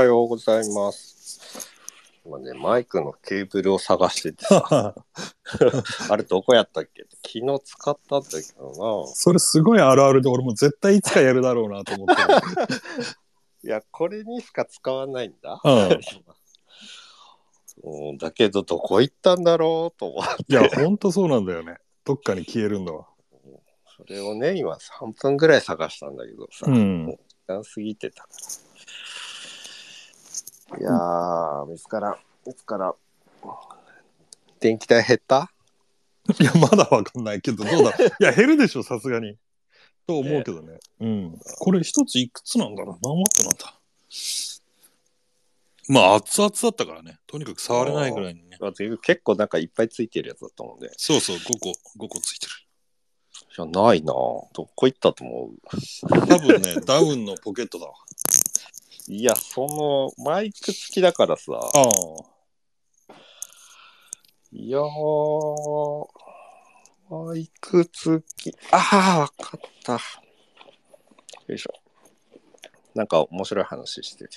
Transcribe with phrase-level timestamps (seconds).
[0.00, 1.68] はようございます。
[2.24, 4.94] 今ね、マイクのケーブルを探しててさ、
[6.08, 7.02] あれどこやったっけ？
[7.22, 12.22] 昨日使ったんだけどそれすごいあるあるで俺も絶対いつかやるだろうなと思って。
[13.62, 15.60] いや、これにしか使わないんだ。
[15.62, 16.00] うん
[18.10, 20.44] うん、だけど、どこ行ったんだろうと思って。
[20.48, 21.76] いや、ほんとそうなんだよね。
[22.06, 23.06] どっかに消えるんだわ。
[23.96, 28.69] それをね、今3分ぐらい探したんだけどさ、うんもう時間過ぎてたから。
[30.78, 32.16] いやー、見つからん、
[32.46, 32.94] 見つからん。
[34.60, 35.50] 電気代減った？
[36.38, 37.90] いや、まだわかんないけど、どうだ？
[37.90, 39.36] いや、減るでしょ、さすがに。
[40.06, 40.78] と思うけどね。
[41.00, 41.38] うん。
[41.58, 42.98] これ一ついくつなんだろう？
[43.02, 43.74] 何ワットなんだ
[45.88, 47.18] まあ、熱々だったからね。
[47.26, 48.56] とにかく触れないぐらいにね。
[48.60, 50.90] あ結構なんかいっぱいついてるやつだったもんね。
[50.96, 51.70] そうそう、5個、
[52.04, 52.52] 5個ついてる。
[53.56, 55.50] じゃないなぁどこ行ったと思
[56.28, 57.94] 多分ね、ダウンのポケットだわ。
[59.10, 61.52] ういや、その、マイク付きだからさ。
[61.52, 63.10] ああ。
[64.52, 66.06] いやー、
[67.08, 68.54] マイク付き。
[68.70, 69.92] ああ、わかった。
[69.92, 69.98] よ
[71.54, 71.72] いしょ。
[72.94, 74.30] なんか面白い話してて。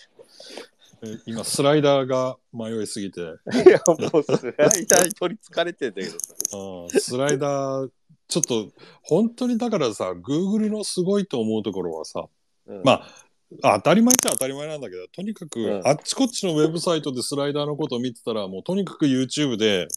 [1.06, 6.58] え今、スライダーが迷いすぎて、 いや、もうスライダーに取りつかれてんだけどさ。
[6.58, 7.92] うんスライダー、
[8.28, 8.72] ちょっと、
[9.04, 12.26] 本当にだからさ、Google のすごいと思うところはさ、
[12.66, 13.23] うんまあ、
[13.62, 19.88] あ当たり前っちゃ当たり前なんだけど、とにかく、うんあっちこっちのウェブサイトでスライダーのことを見てたら、もうとにかく YouTube で、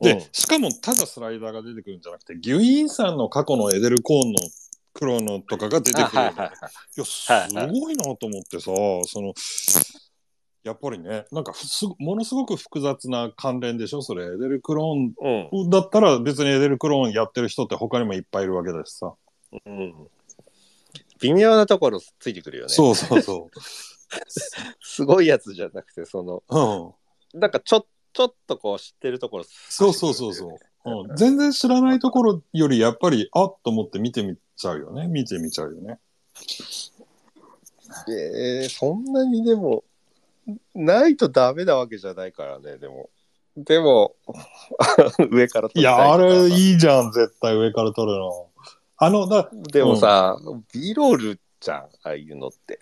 [0.00, 4.38] で、うんしかもただスライダーが出てくるんじゃなくて、ギュイーンさんの過去のエデルコーンの
[4.94, 6.50] 黒のとかが出てくるはいはいはいい
[7.00, 8.64] や、すはいはいごいなと思ってさ、
[9.06, 9.34] その、
[10.64, 11.52] やっぱりね、なんか
[11.98, 14.24] ものすごく複雑な関連でしょ、それ。
[14.24, 19.14] エデルクローうんンだったら別にエデルクローンやってる人って他にもいっぱいいるわけだしさ。
[19.64, 19.94] うん。
[21.20, 22.68] 微妙なところついてくるよね。
[22.70, 23.50] そうそうそ
[24.80, 26.58] すごいやつじゃなくて、その、う。
[27.34, 27.40] うん。
[27.40, 30.58] なんかちょちょっとこう知ってるところ、そうそうそうそう。
[30.84, 35.06] うん、全然知らないところよりやっぱりあっと思って見てみちゃうよね。
[35.06, 35.98] 見てみちゃうよね。
[38.08, 39.84] えー、そんなにでも、
[40.74, 43.10] ないとダメなわけじゃないからね、でも。
[43.56, 44.14] でも、
[45.30, 48.47] 上から撮りたいや、あれいいじゃん、絶対上から撮るの。
[48.98, 50.36] あの、だでもさ、
[50.74, 52.78] ビロールじゃん、ああいうのって。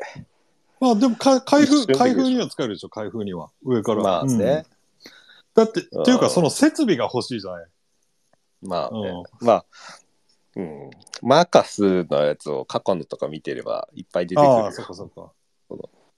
[0.81, 3.51] まあでもか開封、開封には使えるでしょ、開封には。
[3.63, 4.03] 上から。
[4.03, 4.65] まあね。
[5.55, 7.67] だって、うんっていうかその設備が欲しいじゃない。
[8.63, 9.25] まあね。
[9.41, 9.67] うまあ、
[10.57, 10.91] うん。
[11.23, 15.33] マーカスのやつを過去のとか見てればいっぱい出てくるよああ、そっかそっか。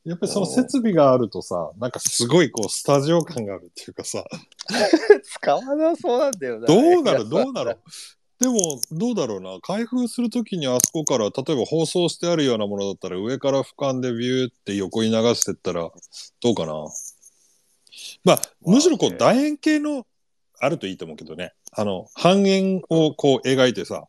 [0.05, 4.25] やっぱりその設備があるとさ、なんかすごいこうスタジオ感があるっていうかさ、
[5.23, 6.67] 使わなそうなんだよな。
[6.67, 7.79] どうなるどうなる
[8.41, 9.59] でも、どうだろうな。
[9.61, 15.91] 開封するときにあそこから、例えば放送してあるようなものだったら、上から俯瞰でビューって横に流してったら、
[16.41, 16.75] どうかな。
[18.25, 20.07] まあ、むしろこう、楕円形の、
[20.61, 21.53] あるといいと思うけどね。
[21.73, 24.07] あの、半円をこう描いてさ、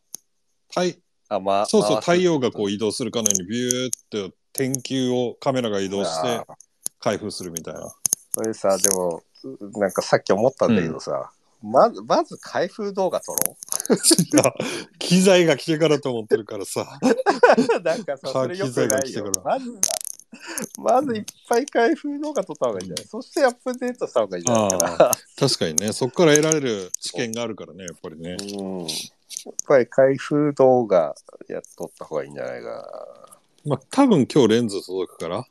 [0.70, 6.46] 太あ、まあ、そうそう、太陽がこう移動するかのようにビューって天球をカメラが移動して
[7.00, 7.94] 開封するみたいな。
[8.34, 9.24] それさ、でも、
[9.80, 11.32] なんかさっき思ったんだけどさ、
[11.62, 13.58] まず、まず開封動画撮ろ
[14.34, 14.54] いや
[14.98, 17.00] 機材が来てからと思ってるからさ。
[17.02, 17.82] う。
[17.84, 19.32] なんかさ、それよくないよ。
[19.44, 19.80] まずは、
[20.78, 25.12] まずいっぱい開封動画撮った方がいいんじゃない、そしてアップデートした方がいいんじゃないかな。
[25.38, 28.38] 確かにね、そこから得られる知見があるからね、やっぱりね。
[28.40, 28.80] うん。
[28.80, 31.16] やっぱり開封動画
[31.48, 35.46] やっとった方がいいんじゃないかまあ、多分今日レンズ届くから、な。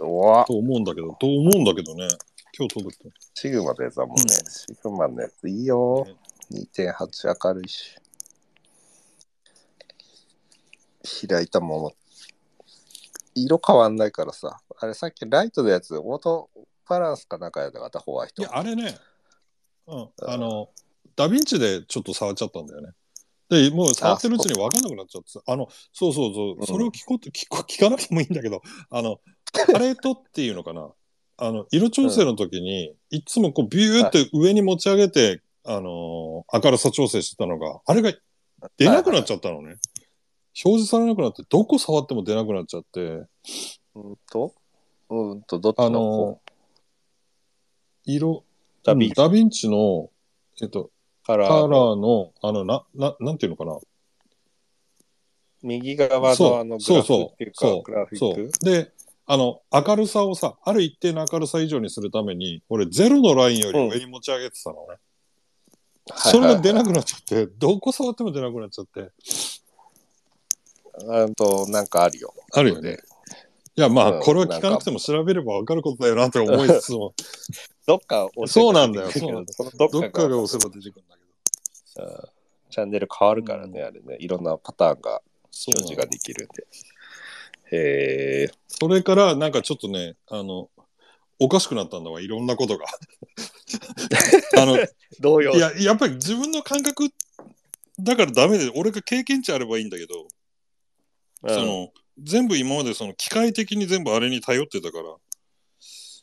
[0.00, 2.08] うわと思うんだけど、と思うんだけどね。
[2.58, 3.10] 今日届くと。
[3.34, 4.22] シグマのやつだもんね。
[4.22, 6.16] うんシグマのやついいよね。
[6.52, 7.96] 2.8明るいし。
[11.28, 11.92] 開いたもの。
[13.34, 14.58] 色変わんないからさ。
[14.78, 16.48] あれさっきライトのやつ、オート
[16.88, 18.40] バランスかなんかやったかった、ホワイト。
[18.40, 18.96] いや、あれね、
[19.86, 20.70] うん、あの、
[21.14, 22.92] ダヴィンチでちょっと触っちゃったんだよね。
[23.48, 29.20] で、もう触ってるうちに分かんなくなっちゃってさ、あの、そうそうそうう、んそれを聞こうと、聞こ聞かなくてもいいんだけど、あの、
[29.52, 30.90] パレートっていうのかな。
[31.38, 38.12] あの、色調整の時に、いつもこう、ビューって上に持ち上げて、あのー明るさ調整してたのが、あれが
[38.76, 39.76] 出なくなっちゃったのね。
[40.64, 43.00] 表示されなくなって、どこ触っても出なくなっちゃって、
[43.94, 44.54] うんと、
[45.10, 46.40] うんと、どっちのあの方
[48.04, 48.44] 色、
[48.84, 49.14] ダビンチ。
[49.16, 50.10] ダヴィンチの、
[50.62, 50.90] えっと、
[51.26, 53.78] カラカラーのあの、な、な、なんていうのかな。
[55.62, 58.42] 右側そうのあのグラフっていうかそうグラフィそック？
[58.42, 58.50] う。
[58.64, 58.92] で、
[59.28, 64.96] あの、明るさをさ、ある一定の明るさ以上にするために、俺、ゼロのラインより上に持ち上げてたのね。
[66.14, 69.10] それが出なくなっちゃって、どこ触っても出なくなっちゃって。
[71.08, 72.32] あと、なんかあるよ。
[72.52, 72.98] あるよね。
[73.74, 77.12] いや、まあ、うんこれは聞かなくても調べれば分かることだよなって思いつつも、
[77.86, 81.16] どっか押せばそうなんだよ出てくるけどっかが押せば出てくるんだ
[81.94, 82.06] けど。
[82.06, 82.36] うん
[82.68, 84.16] チャンネル変わるからね、うんあれね。
[84.18, 85.22] いろんなパターンが
[85.66, 86.66] 表示ができるんで。
[87.72, 88.50] へえ。
[88.68, 90.70] それから、なんかちょっとね、あの、
[91.38, 92.86] おかしくなったんだわ、いろんなことが。
[94.56, 94.86] あの、 い
[95.20, 95.52] 同様。
[95.56, 97.08] や、やっぱり自分の感覚
[97.98, 100.26] だからダメで、俺が経験値あればいいんだけど、
[101.42, 105.16] うんその、全部今までその機械的に全部あれに頼ってたから、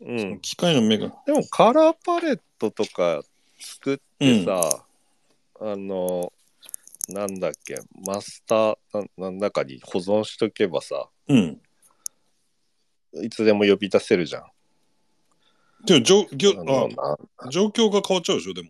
[0.01, 0.39] うん。
[0.41, 1.13] 機械の目が。
[1.25, 3.23] でもカラーパレットとか
[3.59, 4.85] 作ってさ、
[5.59, 6.33] あの、
[7.09, 11.61] なんだっけ、マスターななんだかに保存しとけばさ、うん。
[13.23, 14.43] いつでも呼び出せるじゃん。
[15.85, 18.69] でも状況あのなあ状況が変わっちゃうでしょ、でも。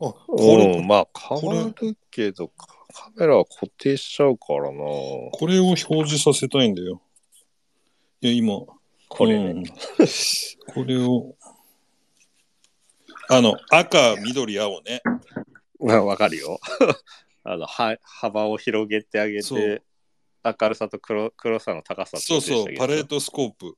[0.00, 4.78] あ、これ、うん、まあ変わるけど、カカメラは固定しちゃうからな。
[4.78, 7.00] これを表示させたいんだよ。
[8.20, 8.54] いや、今。
[9.08, 9.50] これね。
[9.50, 9.64] うん
[10.72, 11.34] これを。
[13.28, 15.02] あの、赤、緑、青ね。
[15.80, 16.58] まあわかるよ。
[17.42, 19.82] あのは幅を広げてあげそうて、
[20.44, 23.16] 明るさと黒黒さの高さとそうそう、パレート。
[23.16, 23.76] トスコープ。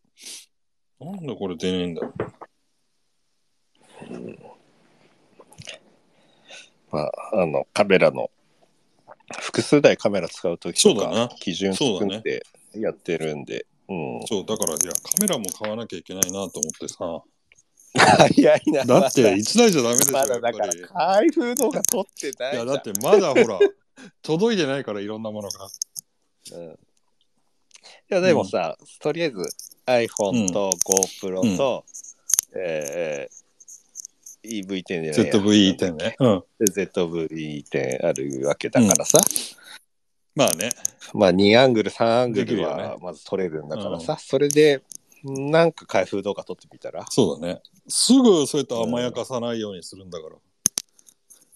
[1.00, 2.02] なんだこれ出ねえんだ。
[6.90, 7.10] まあ、
[7.42, 8.30] あのカメラの
[9.40, 12.46] 複数台カメラ使うときとそうだなか基準そうだね作って
[12.78, 13.66] やってるんで。
[13.88, 14.26] うん。
[14.26, 17.22] そう、だから、いや、カメラも買わなきゃいけないなと思ってさ。
[17.94, 18.84] 早いな。
[18.84, 22.66] だって、1台じゃダメでしょ、やっまだだから開封動画撮ってないじゃや、ん。
[22.66, 23.58] だってまだほら、
[24.22, 25.68] 届いてないから、いろんなものが。
[26.52, 26.76] うん、い
[28.08, 29.36] やでもさ、とりあえず
[29.86, 30.70] iPhone と
[31.22, 31.84] GoPro と、
[32.54, 33.42] えー
[34.44, 36.16] EV10 じゃないや ZV-10 ね。
[36.18, 36.42] うん。
[36.60, 39.18] ZV-10 あるわけだからさ、
[40.34, 40.70] まあね。
[41.14, 44.82] まあ2アングル3アングルはまず撮れるんだからさ、それで
[45.22, 47.04] なんか開封動画撮ってみたら。
[47.08, 47.62] そうだね。
[47.88, 50.36] すぐそうやって甘やかさないようにするんだから。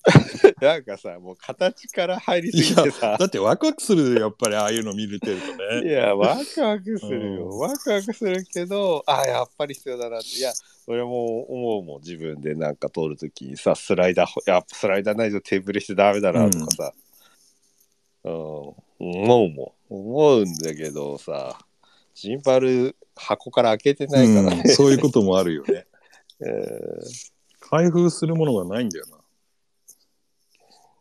[0.60, 5.46] なんかさもう形から入りすぎてさだってワクワクするよやっぱりああいうの見れてると
[5.80, 5.92] いね。
[5.92, 7.50] や、ワクワクするよ。
[7.50, 10.28] うんワクワクするけど、あやっぱり必要だなって。
[10.28, 10.52] いや、
[10.86, 16.92] 俺も思うもん、自分でなんか通るときにさ、スライダー、やっぱスライダーないとテーブルしてダメだなとかさ、
[18.24, 19.72] うん、思うもん。
[19.88, 21.58] 思うんだけどさ、
[22.14, 24.62] ジンパル箱から開けてないからね。
[24.64, 25.86] うんそういうこともあるよね。
[26.40, 27.30] えー
[27.68, 29.16] 開封するものがないんだよな。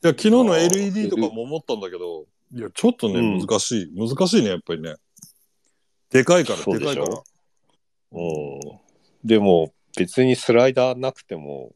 [0.06, 3.92] いや昨日の LED とかも思ったんだけど、いやちょっとね、うん難しい。
[3.98, 4.98] 難しいね、やっぱりね。
[6.12, 6.94] でかいから、そうでしょ？
[6.94, 7.22] でかいから。
[8.12, 8.60] うん。
[9.24, 11.74] でも、別にスライダーなくても、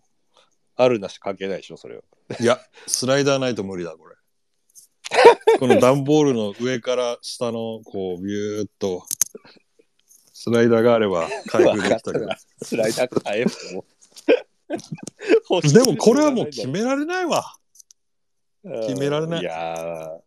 [0.76, 2.04] あるなし関係ないでしょ、それは。
[2.40, 4.16] いや、スライダーないと無理だ、これ。
[5.58, 9.08] この段ボールの上から下の、こう、ビューっと、
[10.34, 12.28] スライダーがあれば開封できたけど。
[12.62, 13.76] スライダー変えよう
[15.50, 17.59] もう でもこれはもう決められないわ。
[18.64, 19.42] うん決められない。
[19.42, 20.20] いやー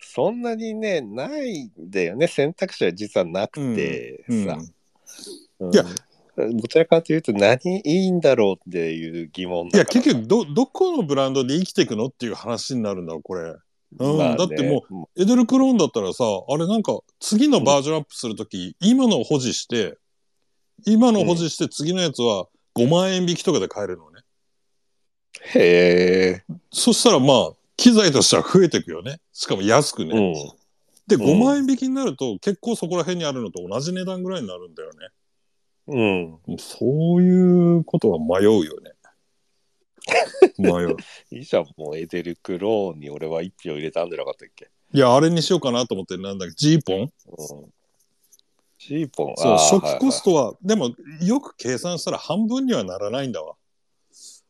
[0.00, 2.26] そんなにねないんだよね。
[2.28, 4.58] 選択肢は実はなくてうんさ、
[5.60, 5.74] うん。
[5.74, 5.84] いや
[6.38, 13.54] どちらかというと何いいんだろうっていう疑問いや、結局ど、どこのブランドで生きていくのっていう話になるんだ、これ。
[13.98, 19.96] うんだってもエデルクローンだったらさ、あれなんか、次のバージョンアップするとき、今のを保持して、
[20.86, 24.20] 今のを保持して次のやつは5万円引きとかで買えるのね。
[25.54, 29.20] へえ、そしたらまあ、機材としては増えていくよね。
[29.32, 30.10] しかも安くね。
[30.14, 30.58] うん
[31.06, 35.08] で、うん5万円引きになると、結構そこら辺にあるのと同じ値段ぐらいになるんだよね。
[36.46, 38.92] うん、そういうことは迷うよね。
[40.58, 40.96] 迷う。
[41.30, 47.00] いいじゃんもうエデルクローンに俺は一票入れたんじゃなかったっけ、いや、あれにしようかなと思って、なんだっけ、ジーポン？
[47.00, 47.08] うん、
[48.78, 49.34] ジーポン？
[49.36, 53.54] そう、初期コストは、でも、よく計算したら半分にはならないんだわ。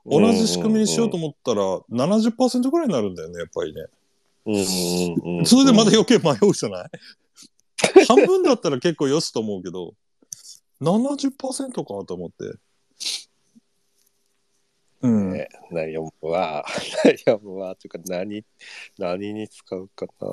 [0.07, 1.63] 同じ仕組みにしようと思ったら、
[2.07, 3.87] 70%ぐらいになるんだよね、やっぱりね。
[4.47, 6.89] うんそれでまだ余計迷うじゃない？
[8.09, 9.95] 半分だったら結構よしと思うけど、
[10.81, 12.59] 70%かと思って。
[15.01, 15.33] うん。
[15.33, 16.65] ね、悩むわ。
[17.27, 17.77] 悩むわ。
[17.77, 18.45] というか、何、
[18.99, 20.29] 何に使うかな。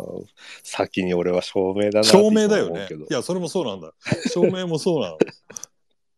[0.63, 2.87] 先に俺は照明だな明だよね。
[3.09, 3.93] いや、それもそうなんだ。
[4.33, 5.17] 照明もそうなの。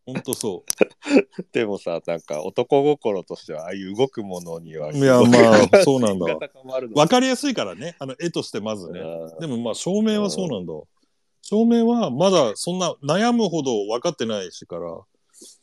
[0.07, 0.63] ほんとそ
[1.51, 4.93] でもさ、なんか男心としては、ああいう動くものにはう。
[4.93, 6.25] いや、まあ、そうなんだ
[6.95, 7.07] わ。
[7.09, 7.97] かりやすいからね。
[7.99, 9.01] あの、絵としてまずね。
[9.01, 10.73] うんでもまあ、照明はそうなんだ。
[11.41, 14.97] 照明はまだそんな悩むほど分かってないしから。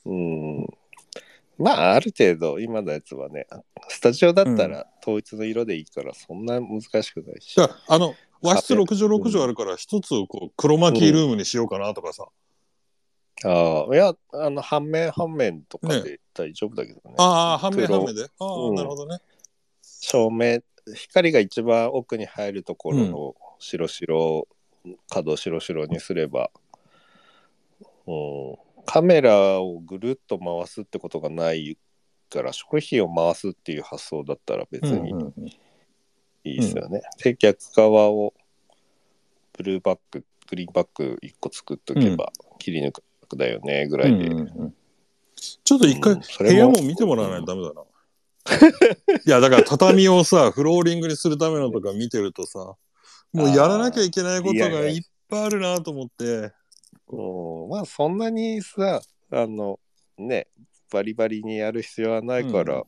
[0.04, 0.66] うん。
[1.56, 3.46] まあ、ある程度、今のやつはね、
[3.88, 7.54] スタジオだったら統一の色でいいから、そんな難しくないし。
[7.54, 12.26] だからあの、和室6畳6畳あるから一つをこう黒巻きルームにしようかなとかさ、
[13.44, 17.14] ああ、いや、あの、半面半面とかで大丈夫だけどね。
[17.18, 17.98] ああ半面黒。
[17.98, 18.24] 半面で。
[18.24, 18.74] ああ、うん。
[18.74, 19.18] なるほどね。
[19.82, 20.60] 照明、
[20.94, 24.48] 光が一番奥に入るところの白白、
[25.08, 26.50] 角白白にすれば、
[28.06, 31.78] うん、カメラをぐるっと回すってことがない
[32.30, 35.46] から、食費を回すっていう発想だったら別にうんうんうん。
[35.46, 37.02] いいですよね。
[37.22, 38.34] で、逆側を
[39.56, 43.02] ブルーバック、グリーンバック1個作っとけば、切り抜く
[43.36, 44.26] だよね、ぐらいで。
[44.26, 44.74] うんうんうん
[45.62, 47.82] ちょっと一回部屋も見てもらわないとダメだな。
[49.26, 52.76] いやだから畳をさフローリングにするためのとか見てるとさ
[53.32, 56.52] もうやらなきゃいけないことがいっぱいあるなと思って
[57.08, 59.80] うん、まあそんなにさあの
[60.18, 60.46] ね
[60.90, 62.84] バリバリにやる必要はないから、うん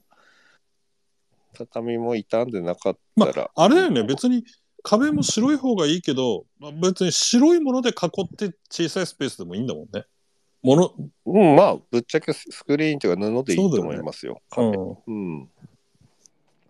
[1.59, 4.45] 畳も傷んでなかっまたら、ああれだよね別に
[4.83, 10.05] 壁も白い方がいいけど、まあ、別に白いもので囲って小さいスペースでもいいんだもんね。
[10.67, 10.93] もの、
[11.27, 14.43] うん、まあぶっちゃけスクリーンというか布でいいと思いますよ。
[14.51, 15.49] う壁ん、うん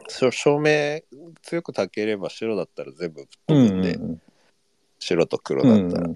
[0.09, 1.01] そう照明
[1.43, 4.23] 強く炊ければ白だったら全部ぶっうん飛ぶんで、うん
[4.99, 6.15] 白と黒うんだったら、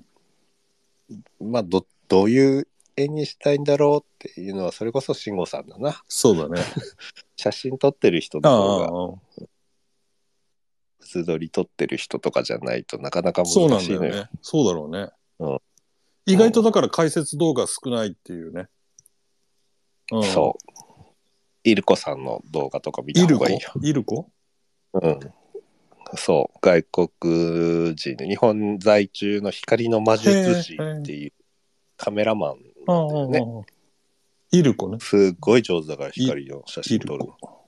[1.40, 6.62] まあどどういう絵にしたいんだろうっていうのはそれこそ慎吾さんだなそうだね。
[7.36, 9.46] 写真撮ってる人あの方があ
[11.00, 14.10] 図撮り撮ってる人とかじゃないとなかなかそうなん難しいのよ。
[14.10, 14.30] だよね。
[14.42, 15.10] そうだろうね。
[15.38, 15.58] うん
[16.26, 18.68] 意外とだから解説動画少ないっていうね。
[20.12, 20.72] うんそう。
[21.62, 23.72] イルコさんの動画とか見た方がいいよ。
[23.82, 24.30] イルコ？
[24.94, 25.20] うん。
[26.16, 26.58] そう。
[26.60, 31.32] 外国人の日本在中の光の魔術師っていう
[31.96, 33.38] カメラマンなんだよね。
[33.38, 33.64] ああ
[34.52, 34.98] イルコね。
[35.00, 37.36] すっごい上手だから光の写真撮るの。
[37.40, 37.66] コ。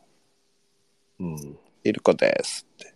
[1.21, 1.59] うん。
[1.85, 2.91] イルコですって。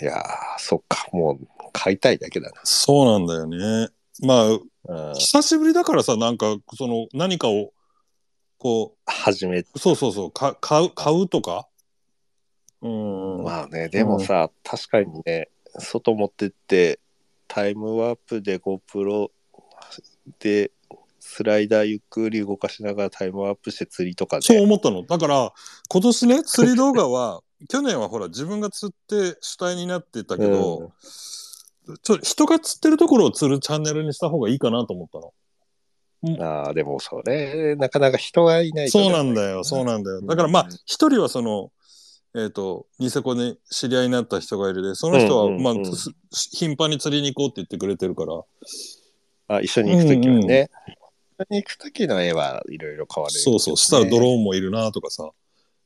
[0.00, 0.22] いやー、
[0.58, 1.06] そっか。
[1.12, 3.88] もう買いたいだけだそうなんだよね。
[4.20, 4.48] まあ、
[4.92, 5.08] な。
[5.08, 5.14] うん。
[5.14, 7.72] 久しぶりだからさ、なんか、その、何かを、
[8.58, 11.68] こ初めう、そうそうそう、か買う、買うとか？
[12.82, 13.42] うん。
[13.42, 15.48] まあね、でもさ、確かにね、
[15.78, 17.00] 外持ってって、
[17.46, 19.30] タイムワープで GoPro
[20.38, 20.70] で、
[21.20, 25.04] スライダーゆっくり動かしながらタイムワープして釣りとかそうで、思ったの。
[25.04, 25.52] だから、
[25.88, 30.92] 今年ね、釣り動画は、去年はほら、自分が釣って主体になってたけど、
[32.02, 35.32] ちょ人が釣ってるところを釣るチャンネルにした方がいいかなと思ったの。
[36.40, 38.92] ああ、でもそれ、なかなか人がいないと。
[38.92, 40.22] そうなんだよ、そうなんだよ。
[40.22, 41.70] だからまあ、一人はその、
[42.36, 45.62] えっ、と、ニセコに知り合いになった人がいるで、その人は、うんうんうん。
[45.62, 46.10] まあ、す
[46.52, 48.42] 頻繁に釣りに行こうって言ってくれてるから、
[49.56, 50.70] あ一緒に行くときはね、
[51.38, 55.30] 一緒に行くときの絵はいろいろ変わる、そうそう、したらドローンもいるなとかさ、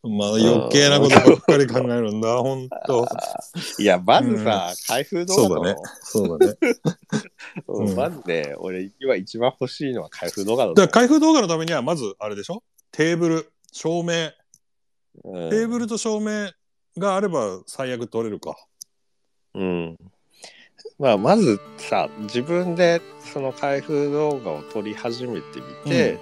[0.03, 3.07] まあ余計なことばっかり考えるんだ、ほんと。
[3.79, 5.77] いや、まずさ、開封動画の？
[6.05, 6.57] そうだね。
[7.67, 7.95] そうだね。
[7.97, 12.63] まずね、俺今一番欲しいのは開封動画だだから開封動画のためには、まず、あれでしょ？
[12.93, 14.31] テーブル、照明、
[15.25, 15.51] うん。
[15.51, 16.51] テーブルと照明
[16.97, 18.57] があれば最悪取れるか。
[19.55, 19.97] うん。
[20.99, 26.19] まあ、まずさ、自分でその開封動画を撮り始めてみて、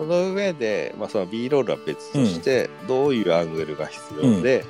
[0.00, 4.64] その上で、まあ、その B ロールは別として、どういうアングルが必要で、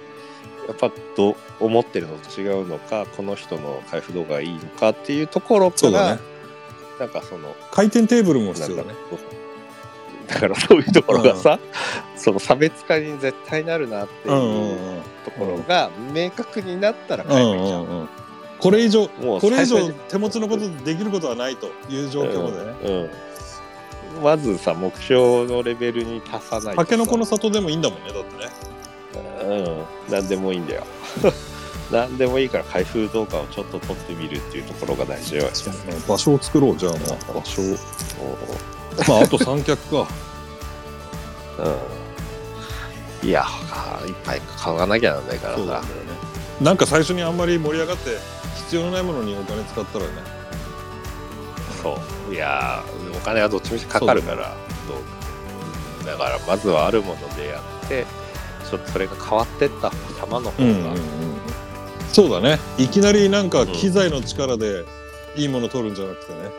[0.66, 6.20] やっぱどう思ってるのと違うのか、この人の開封動画がいいのかっていうところから、ね。
[6.98, 8.94] なんかその、回転テーブルも必要だね。
[10.26, 11.60] だからそういうところがさ、
[12.16, 17.84] その差別化に絶対なるなってうんうんいううんところが明確になったらえばいいじゃん。
[17.84, 18.08] うんうん。
[18.58, 22.76] これ以上、これ以上手持ちのことでできることはないという状況でね。
[22.82, 23.10] うんうん
[24.22, 28.70] まずさ目標のレベルに達さないとさタケノコの里でもいいんだもんね、だってね。
[29.42, 30.84] うん何でもいいんだよ
[31.90, 35.50] 何でもいいから開封動画をちょっと撮ってみるっていうところが大事よ
[36.06, 36.98] 場所を作ろう、じゃあま
[37.30, 37.32] あ。
[37.32, 37.76] 場所を。
[39.08, 40.06] まあ、あと三脚か。
[41.58, 42.00] うん
[43.22, 43.44] いや
[44.06, 45.66] いっぱい買わなきゃなんないからさね。
[46.60, 48.16] なんか最初にあんまり盛り上がって
[48.56, 50.10] 必要のないものにお金使ったらね。
[51.82, 51.98] そ
[52.30, 52.82] ういや
[53.20, 54.56] お金はどっちみちかかるから
[56.04, 58.06] だからまずはあるものでやって
[58.68, 60.94] ちょっとそれが変わってった様の方が、
[62.12, 62.58] そうだね。
[62.78, 64.84] いきなりなんか機材の力で
[65.36, 66.50] いいもの取るんじゃなくてね。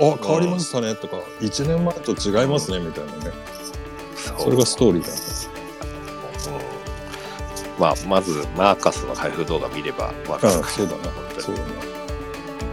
[0.00, 3.32] あ、変わりましたねとか、1年前と違いますねみたいなね。
[4.38, 5.14] それがストーリーだね。
[6.48, 11.04] うんまあまずマーカスの開封動画見れば分かるあそうだな。
[11.38, 11.68] そうだね。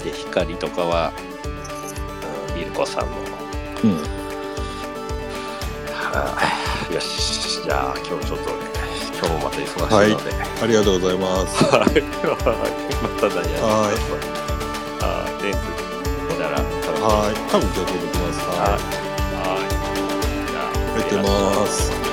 [0.04, 1.12] で光とかは、
[2.74, 3.18] うん、イルコさんの、
[3.84, 3.98] うん。
[5.92, 8.74] はあよしじゃあ今日ちょっとね
[9.18, 11.64] 今今日もまた忙しいので、ありがとうございます。
[11.64, 13.96] はい、 また何やはい
[15.02, 15.54] はい、レン
[16.50, 17.34] ら、はい。
[17.50, 18.40] 多分今日届きます。
[18.40, 19.70] はい、ははい、
[20.52, 21.02] じゃあ、い。
[21.02, 22.13] 入ってます。